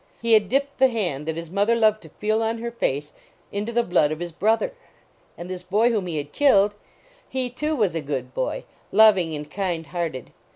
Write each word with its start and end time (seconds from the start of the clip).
He 0.19 0.33
had 0.33 0.49
dipped 0.49 0.79
the 0.79 0.87
hand 0.87 1.27
that 1.27 1.35
his 1.37 1.51
mother 1.51 1.75
loved 1.75 2.01
to 2.01 2.09
feel 2.09 2.41
on 2.41 2.57
her 2.57 2.71
face 2.71 3.13
into 3.51 3.71
the 3.71 3.83
blood 3.83 4.11
of 4.11 4.19
his 4.19 4.31
brother! 4.31 4.73
And 5.37 5.47
this 5.47 5.61
boy 5.61 5.91
whom 5.91 6.07
he 6.07 6.17
had 6.17 6.31
killed 6.31 6.73
he, 7.29 7.51
too, 7.51 7.65
21* 7.65 7.69
LAUREL 7.69 7.73
AND 7.73 7.75
CYPRESS 7.77 7.79
was 7.81 7.95
a 7.95 8.01
good 8.07 8.33
boy, 8.33 8.63
loving 8.91 9.35
and 9.35 9.51
kind 9.51 9.85
hearted. 9.85 10.31